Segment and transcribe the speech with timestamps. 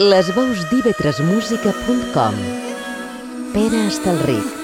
[0.00, 2.38] Les veus d'ivetresmusica.com
[3.52, 4.59] Pere Estalric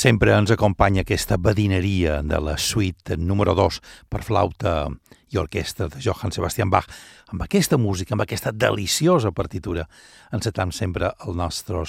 [0.00, 4.88] sempre ens acompanya aquesta badineria de la suite número 2 per flauta
[5.28, 6.88] i orquestra de Johann Sebastian Bach.
[7.28, 9.84] Amb aquesta música, amb aquesta deliciosa partitura,
[10.32, 11.84] encetam sempre el nostre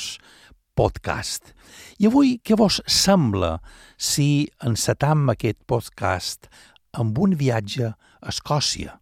[0.75, 1.53] podcast.
[2.03, 3.61] I avui, què vos sembla
[3.95, 6.51] si encetam aquest podcast
[6.91, 8.99] amb un viatge a Escòcia?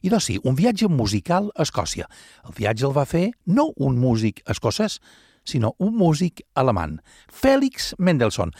[0.00, 2.08] I doncs sí, un viatge musical a Escòcia.
[2.48, 5.02] El viatge el va fer no un músic escocès,
[5.48, 6.98] sinó un músic alemany,
[7.32, 8.52] Félix Mendelssohn,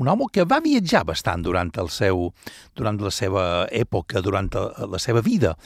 [0.00, 2.30] un home que va viatjar bastant durant, el seu,
[2.76, 5.56] durant la seva època, durant la seva vida,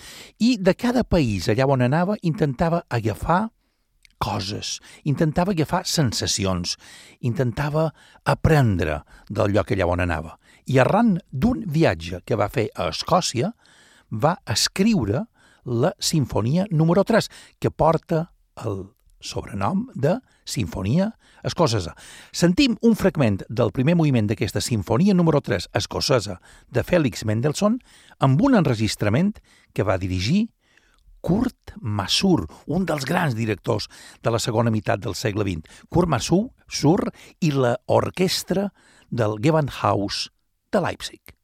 [0.42, 3.46] i de cada país allà on anava intentava agafar
[4.18, 6.76] coses, intentava agafar sensacions,
[7.20, 7.91] intentava
[8.24, 10.36] aprendre del lloc allà on anava.
[10.66, 13.52] I arran d'un viatge que va fer a Escòcia,
[14.10, 15.26] va escriure
[15.66, 17.28] la sinfonia número 3,
[17.60, 18.30] que porta
[18.64, 21.12] el sobrenom de Sinfonia
[21.47, 21.94] Escocesa.
[22.32, 26.41] Sentim un fragment del primer moviment d'aquesta Sinfonia número 3 escocesa
[26.72, 27.78] de Félix Mendelssohn
[28.19, 29.37] amb un enregistrament
[29.72, 30.49] que va dirigir
[31.27, 33.88] Kurt Masur, un dels grans directors
[34.22, 35.87] de la segona meitat del segle XX.
[35.91, 37.00] Kurt Masur
[37.41, 38.71] i l'orquestra
[39.10, 40.28] del Gewandhaus
[40.71, 41.35] de Leipzig.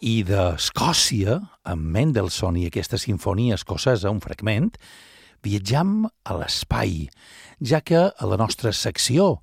[0.00, 1.34] I d'Escòcia,
[1.68, 4.70] amb Mendelssohn i aquesta sinfonia escocesa, un fragment,
[5.44, 7.04] viatjam a l'espai,
[7.60, 9.42] ja que a la nostra secció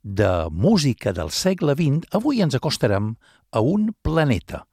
[0.00, 3.12] de música del segle XX avui ens acostarem
[3.52, 4.64] a un planeta.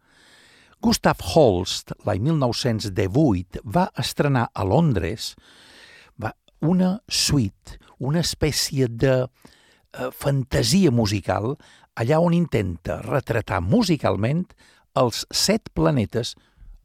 [0.80, 5.34] Gustav Holst, l'any 1918, va estrenar a Londres
[6.60, 11.56] una suite, una espècie de eh, fantasia musical
[11.98, 14.46] allà on intenta retratar musicalment
[14.98, 16.36] els set planetes,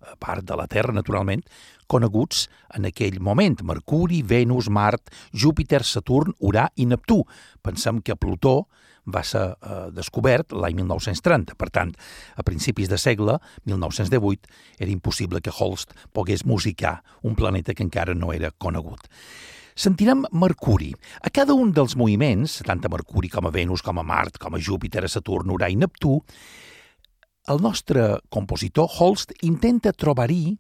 [0.03, 1.45] a part de la Terra, naturalment,
[1.93, 7.23] coneguts en aquell moment, Mercuri, Venus, Mart, Júpiter, Saturn, Urà i Neptú.
[7.63, 8.67] Pensem que Plutó
[9.05, 11.57] va ser eh, descobert l'any 1930.
[11.59, 11.93] Per tant,
[12.37, 13.39] a principis de segle,
[13.69, 19.09] 1918, era impossible que Holst pogués musicar un planeta que encara no era conegut.
[19.75, 20.93] Sentirem Mercuri.
[21.25, 24.55] A cada un dels moviments, tant a Mercuri com a Venus, com a Mart, com
[24.55, 26.21] a Júpiter, a Saturn, Urà i Neptú,
[27.49, 30.59] el nostre compositor Holst intenta trobar-hi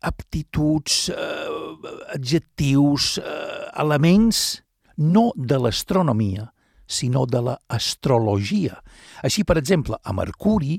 [0.00, 4.62] aptituds, eh, adjectius, eh, elements
[4.96, 6.52] no de l'astronomia,
[6.86, 8.82] sinó de l'astrologia.
[9.22, 10.78] Així, per exemple, a Mercuri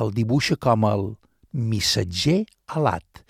[0.00, 1.16] el dibuixa com el
[1.52, 3.22] missatger alat.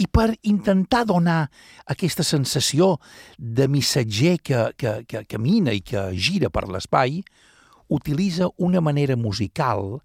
[0.00, 1.50] I per intentar donar
[1.86, 2.96] aquesta sensació
[3.36, 7.20] de missatger que, que, que camina i que gira per l'espai,
[7.88, 10.00] utilitza una manera musical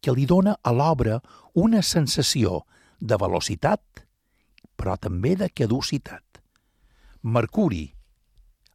[0.00, 1.20] que li dona a l'obra
[1.54, 2.62] una sensació
[3.00, 3.82] de velocitat,
[4.76, 6.22] però també de caducitat.
[7.22, 7.86] Mercuri,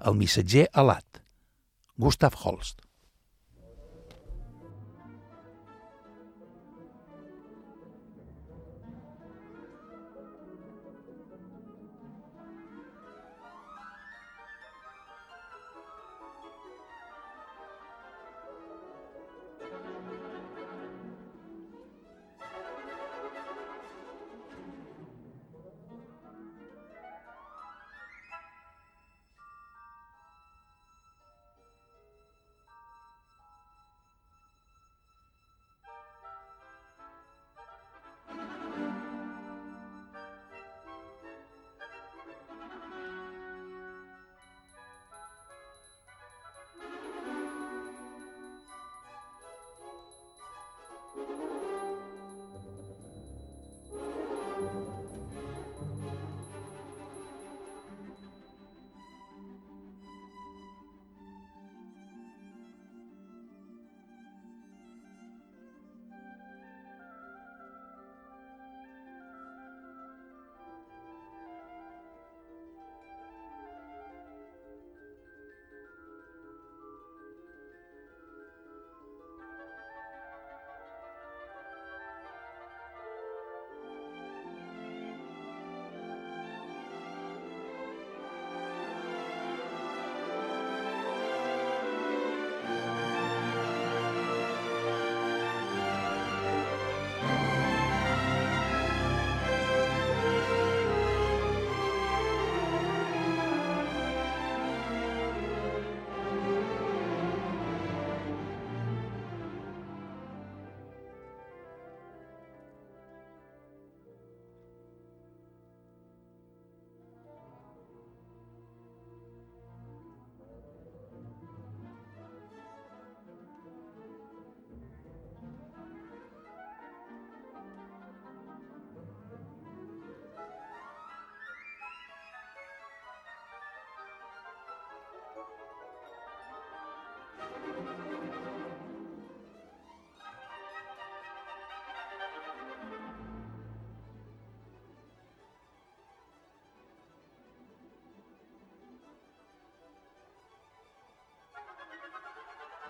[0.06, 1.22] el missatger alat,
[1.98, 2.89] Gustav Holst.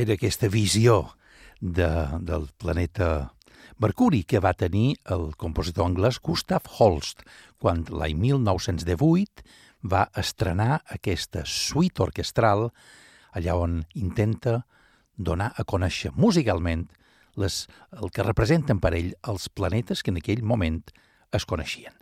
[0.00, 1.12] era aquesta visió
[1.60, 1.88] de,
[2.24, 3.32] del planeta
[3.80, 7.22] Mercuri que va tenir el compositor anglès Gustav Holst
[7.60, 9.44] quan l'any 1918
[9.92, 12.70] va estrenar aquesta suite orquestral
[13.36, 14.62] allà on intenta
[15.16, 16.86] donar a conèixer musicalment
[17.40, 20.80] les, el que representen per ell els planetes que en aquell moment
[21.36, 21.94] es coneixien.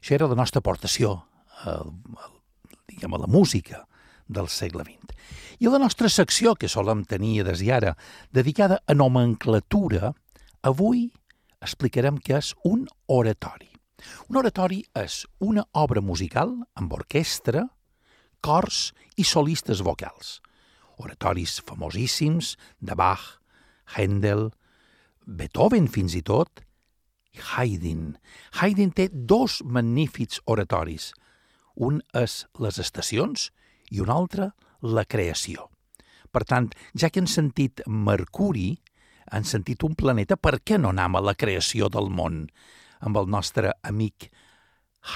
[0.00, 1.14] Això era la nostra aportació
[1.64, 2.32] a, a,
[2.88, 3.84] diguem, a la música
[4.28, 5.16] del segle XX.
[5.58, 7.96] I la nostra secció, que solem tenir des d'ara,
[8.30, 10.12] dedicada a nomenclatura,
[10.62, 11.08] avui
[11.64, 13.72] explicarem què és un oratori.
[14.30, 17.66] Un oratori és una obra musical amb orquestra,
[18.40, 20.38] cors i solistes vocals.
[20.98, 23.38] Oratoris famosíssims de Bach,
[23.96, 24.50] Händel,
[25.26, 26.62] Beethoven fins i tot,
[27.34, 28.16] i Haydn.
[28.60, 31.12] Haydn té dos magnífics oratoris.
[31.74, 33.50] Un és les estacions
[33.90, 34.52] i un altre
[34.82, 35.68] la creació.
[36.32, 38.74] Per tant, ja que han sentit Mercuri,
[39.32, 42.46] han sentit un planeta, per què no anem a la creació del món
[43.04, 44.28] amb el nostre amic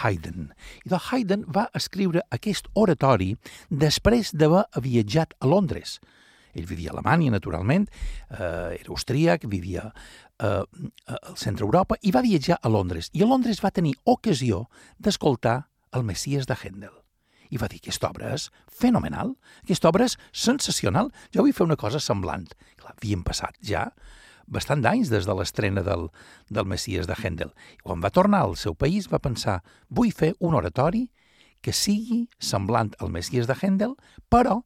[0.00, 0.52] Haydn.
[0.86, 3.32] I doncs Haydn va escriure aquest oratori
[3.68, 5.98] després d'haver viatjat a Londres.
[6.52, 7.88] Ell vivia a Alemanya, naturalment,
[8.30, 9.86] eh, era austríac, vivia
[10.38, 10.62] eh,
[11.16, 13.10] al centre Europa i va viatjar a Londres.
[13.12, 14.66] I a Londres va tenir ocasió
[14.98, 15.62] d'escoltar
[15.92, 17.01] el Messies de Händel
[17.52, 21.78] i va dir, aquesta obra és fenomenal, aquesta obra és sensacional, jo vull fer una
[21.80, 22.48] cosa semblant.
[22.80, 23.90] Clar, havien passat ja
[24.52, 26.08] bastant d'anys des de l'estrena del,
[26.50, 27.52] del Messies de Händel.
[27.78, 31.06] I quan va tornar al seu país va pensar, vull fer un oratori
[31.62, 33.94] que sigui semblant al Messies de Händel,
[34.32, 34.62] però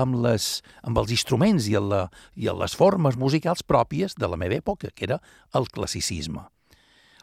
[0.00, 4.56] amb, les, amb els instruments i, la, i les formes musicals pròpies de la meva
[4.56, 5.20] època, que era
[5.54, 6.46] el classicisme.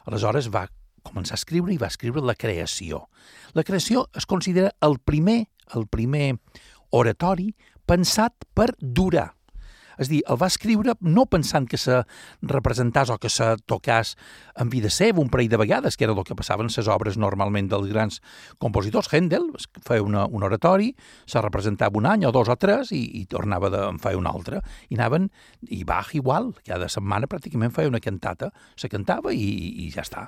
[0.07, 0.67] Aleshores va
[1.07, 3.07] començar a escriure i va escriure la creació.
[3.53, 6.37] La creació es considera el primer, el primer
[6.91, 7.53] oratori
[7.87, 9.36] pensat per durar.
[9.97, 12.01] És dir, el va escriure no pensant que se
[12.45, 14.15] representàs o que se tocàs
[14.61, 17.17] en vida seva un parell de vegades, que era el que passava en les obres
[17.17, 18.21] normalment dels grans
[18.59, 19.09] compositors.
[19.13, 19.49] Händel
[19.85, 20.93] feia una, un oratori,
[21.25, 24.29] se representava un any o dos o tres i, i tornava de, en feia un
[24.29, 24.61] altre.
[24.89, 25.29] I anaven,
[25.69, 29.47] i Bach igual, cada setmana pràcticament feia una cantata, se cantava i,
[29.85, 30.27] i ja està.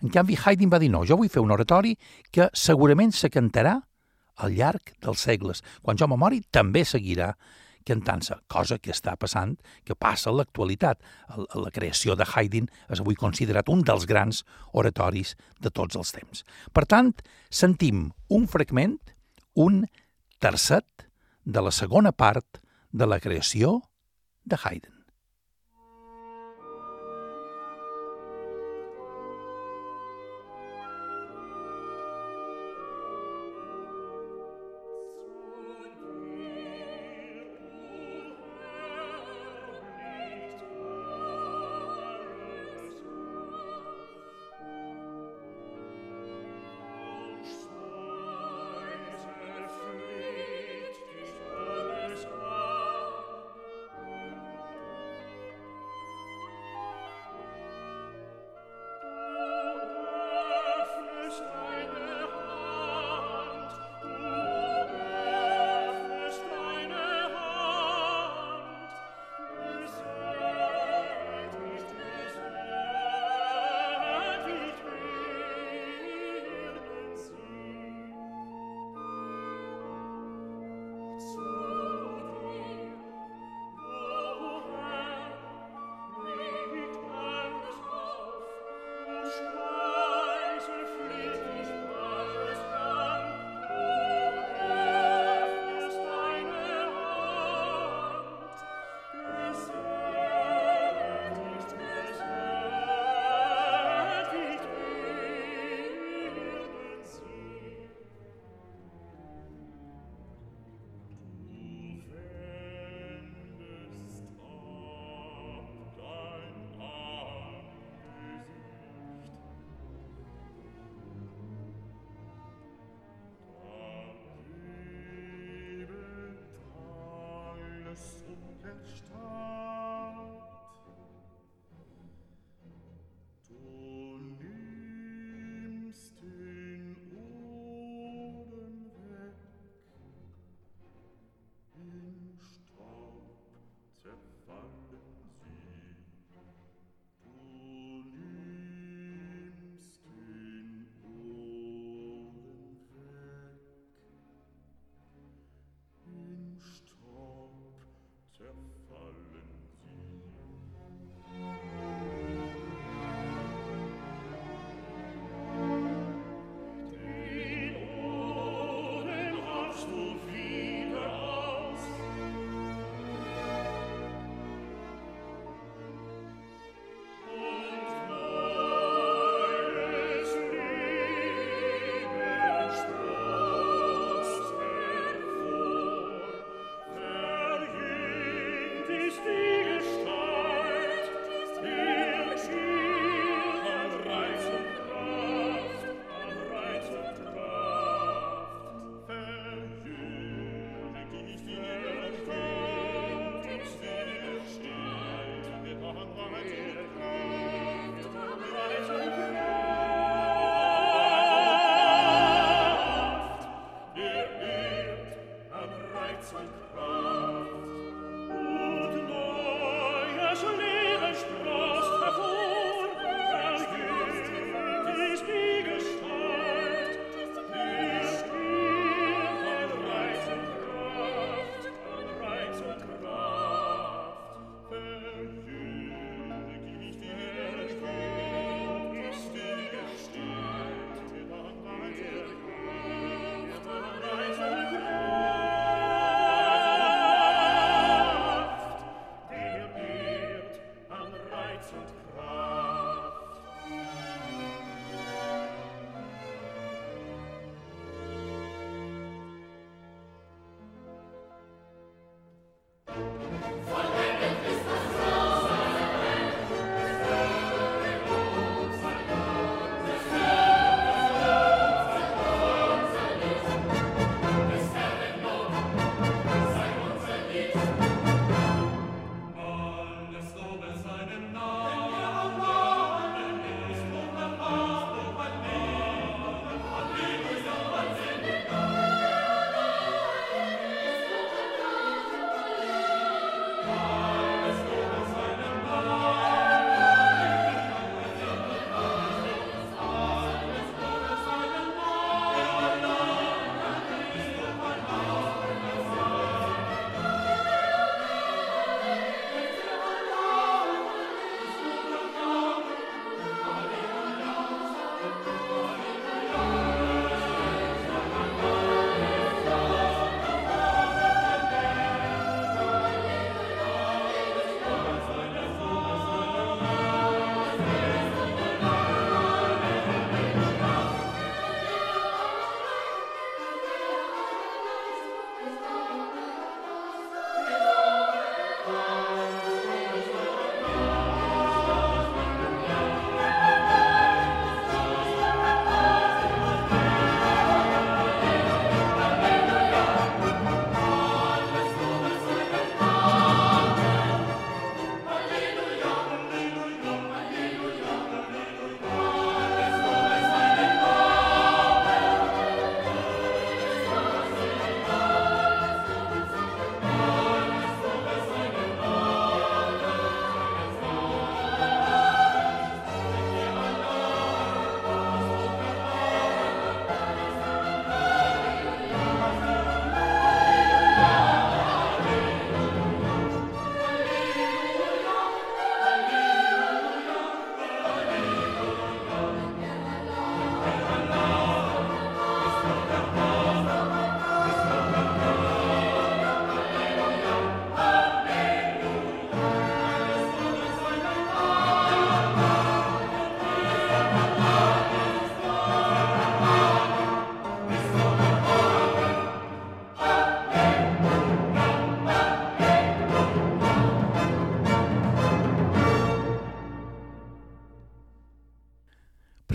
[0.00, 1.96] En canvi, Haydn va dir, no, jo vull fer un oratori
[2.32, 3.78] que segurament se cantarà
[4.40, 5.64] al llarg dels segles.
[5.82, 7.34] Quan jo me mori, també seguirà
[7.86, 11.00] cantant-se, cosa que està passant, que passa a l'actualitat.
[11.54, 16.44] La creació de Haydn és avui considerat un dels grans oratoris de tots els temps.
[16.72, 17.12] Per tant,
[17.50, 18.98] sentim un fragment,
[19.56, 19.84] un
[20.40, 21.08] tercet
[21.44, 22.60] de la segona part
[22.92, 23.80] de la creació
[24.44, 24.99] de Haydn.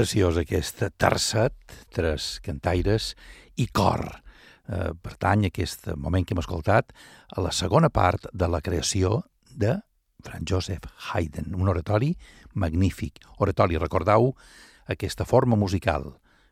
[0.06, 1.56] Preciós aquest tercet,
[1.90, 3.16] tres cantaires
[3.58, 4.04] i cor.
[4.70, 6.94] Eh, pertany aquest moment que hem escoltat
[7.34, 9.80] a la segona part de la creació de
[10.22, 12.12] Franz Joseph Haydn, un oratori
[12.54, 13.18] magnífic.
[13.42, 14.36] Oratori, recordeu
[14.86, 16.12] aquesta forma musical,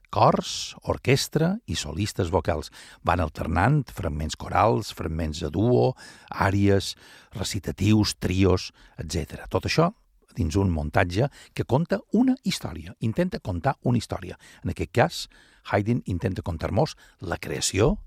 [0.10, 2.74] cors, orquestra i solistes vocals.
[3.06, 5.92] Van alternant fragments corals, fragments de duo,
[6.34, 6.96] àries,
[7.38, 9.46] recitatius, trios, etc.
[9.46, 9.94] Tot això
[10.38, 14.38] dins un muntatge que conta una història, intenta contar una història.
[14.64, 15.24] En aquest cas,
[15.72, 17.98] Haydn intenta contar-nos la creació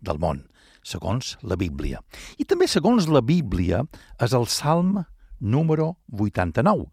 [0.00, 0.44] del món,
[0.82, 2.02] segons la Bíblia.
[2.38, 3.84] I també, segons la Bíblia,
[4.20, 5.04] és el Salm
[5.40, 6.90] número 89.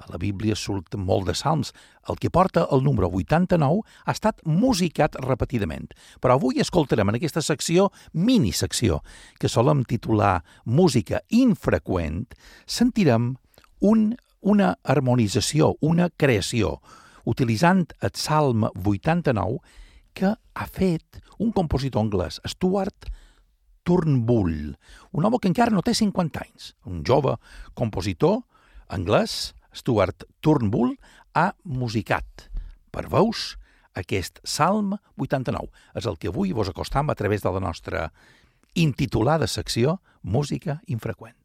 [0.00, 1.74] A la Bíblia surt molt de salms.
[2.08, 5.90] El que porta el número 89 ha estat musicat repetidament.
[6.24, 9.02] Però avui escoltarem en aquesta secció, mini-secció,
[9.38, 12.24] que solem titular Música infreqüent,
[12.66, 13.34] sentirem
[13.80, 16.80] un una harmonització, una creació,
[17.24, 19.60] utilitzant el Salm 89
[20.16, 23.10] que ha fet un compositor anglès, Stuart
[23.84, 24.76] Turnbull,
[25.12, 27.36] un home que encara no té 50 anys, un jove
[27.74, 28.42] compositor
[28.88, 30.96] anglès, Stuart Turnbull,
[31.34, 32.48] ha musicat
[32.90, 33.54] per veus
[33.94, 35.70] aquest Salm 89.
[35.94, 38.10] És el que avui vos acostam a través de la nostra
[38.74, 41.39] intitulada secció Música infreqüent.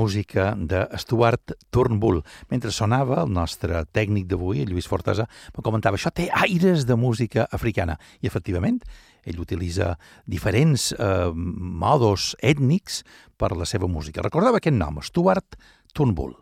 [0.00, 2.22] Música de Stuart Turnbull.
[2.50, 7.46] Mentre sonava, el nostre tècnic d'avui, Lluís Fortesa, me comentava això té aires de música
[7.52, 7.98] africana.
[8.20, 8.80] I, efectivament,
[9.28, 13.02] ell utilitza diferents eh, modos ètnics
[13.36, 14.24] per la seva música.
[14.24, 15.58] Recordava aquest nom, Stuart
[15.92, 16.38] Turnbull.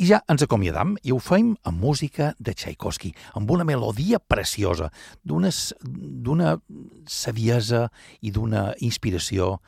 [0.00, 4.88] I ja ens acomiadam i ho fem amb música de Tchaikovsky, amb una melodia preciosa,
[5.20, 6.54] d'una
[7.04, 7.82] saviesa
[8.24, 9.58] i d'una inspiració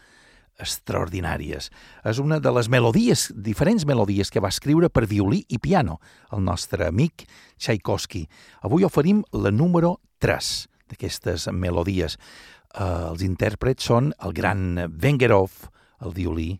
[0.61, 1.71] extraordinàries.
[2.05, 5.99] És una de les melodies, diferents melodies que va escriure per violí i piano
[6.33, 7.27] el nostre amic
[7.59, 8.27] Tchaikovsky.
[8.63, 10.53] Avui oferim la número 3
[10.93, 12.19] d'aquestes melodies.
[12.73, 15.53] Uh, els intèrprets són el gran Vengerov,
[16.03, 16.51] el violí,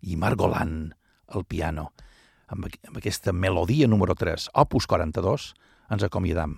[0.00, 0.94] i Margolan,
[1.34, 1.90] el piano.
[2.50, 5.52] Amb, amb aquesta melodia número 3, opus 42,
[5.92, 6.56] ens acomiadam.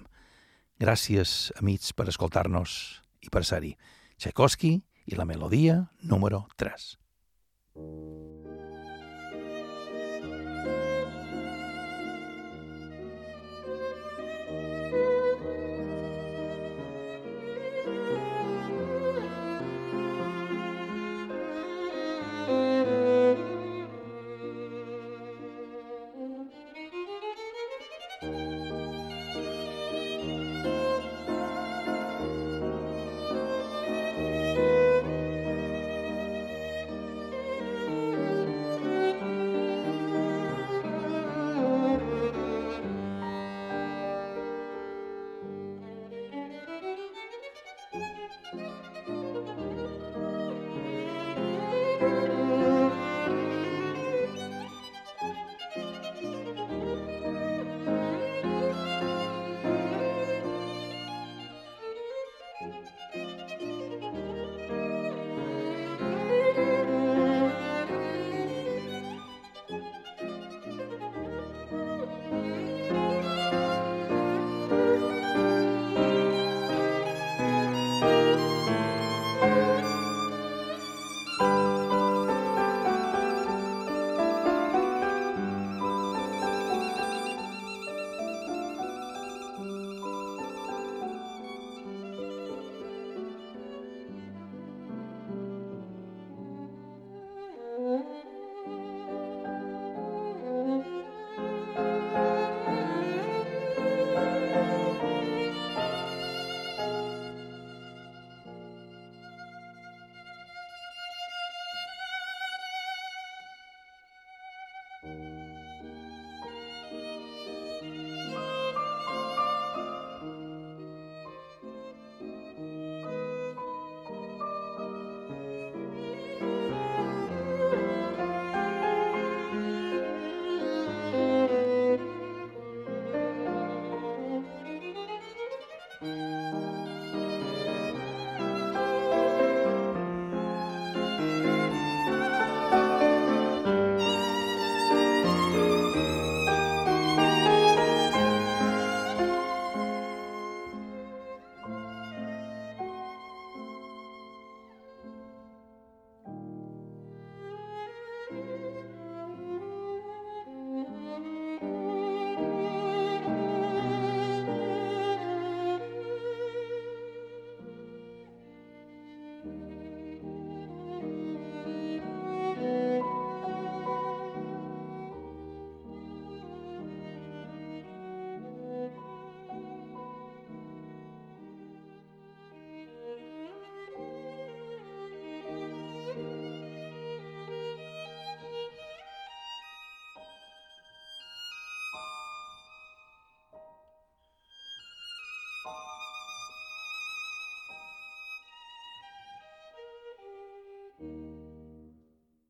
[0.83, 2.77] Gràcies, amics, per escoltar-nos
[3.23, 3.75] i per ser-hi.
[4.19, 6.99] Tchaikovsky, i la melodia número 3.